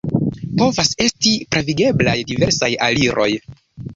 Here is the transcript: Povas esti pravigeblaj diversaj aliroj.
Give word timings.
Povas 0.61 0.89
esti 1.05 1.33
pravigeblaj 1.55 2.17
diversaj 2.31 2.71
aliroj. 2.89 3.31